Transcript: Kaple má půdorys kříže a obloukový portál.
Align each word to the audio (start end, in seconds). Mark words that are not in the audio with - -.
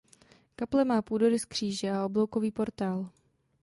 Kaple 0.55 0.85
má 0.85 1.01
půdorys 1.01 1.45
kříže 1.45 1.89
a 1.91 2.05
obloukový 2.05 2.51
portál. 2.51 3.09